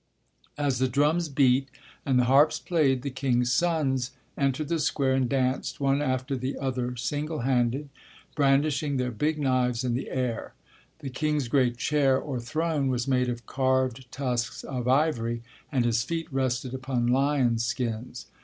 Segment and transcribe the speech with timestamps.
[0.57, 1.69] As the drums beat
[2.07, 6.57] and the harps played the king's sons entered the square and danced one after the
[6.57, 7.87] other single handed,
[8.33, 10.55] brandishing their big knives in the air.
[11.01, 16.01] The king's great chair, or throne, was made of carved tusks of ivory, and his
[16.01, 18.25] feet rested upon lion skins.